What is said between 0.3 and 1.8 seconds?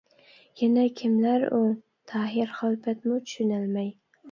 -يەنە كىملەر ئۇ؟